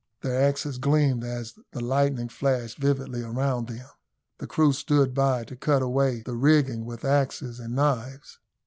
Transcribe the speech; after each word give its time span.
Their 0.21 0.41
axes 0.49 0.79
gleamed 0.79 1.23
as 1.23 1.53
the 1.73 1.79
lightning 1.79 2.27
flashed 2.27 2.79
vividly 2.79 3.21
around 3.21 3.67
them. 3.67 3.87
The 4.39 4.47
crew 4.47 4.73
stood 4.73 5.13
by 5.13 5.43
to 5.43 5.55
cut 5.55 5.83
away 5.83 6.23
the 6.23 6.33
rigging 6.35 6.85
with 6.85 7.05
axes 7.05 7.59
and 7.59 7.75
knives. 7.75 8.39